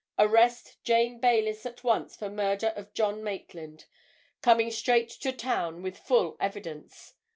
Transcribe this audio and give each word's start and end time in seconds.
_Arrest 0.17 0.83
Jane 0.83 1.19
Baylis 1.21 1.63
at 1.63 1.83
once 1.83 2.15
for 2.15 2.27
murder 2.27 2.69
of 2.75 2.91
John 2.91 3.23
Maitland. 3.23 3.85
_Coming 4.41 4.71
straight 4.71 5.11
to 5.21 5.31
town 5.31 5.83
with 5.83 5.95
full 5.99 6.37
evidence. 6.39 7.13